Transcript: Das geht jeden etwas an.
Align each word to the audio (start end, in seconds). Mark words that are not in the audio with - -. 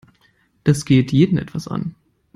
Das 0.63 0.85
geht 0.85 1.11
jeden 1.11 1.37
etwas 1.37 1.67
an. 1.67 1.93